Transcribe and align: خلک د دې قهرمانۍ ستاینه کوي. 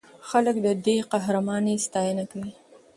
خلک 0.29 0.55
د 0.65 0.67
دې 0.85 0.97
قهرمانۍ 1.11 1.75
ستاینه 1.85 2.23
کوي. 2.31 2.53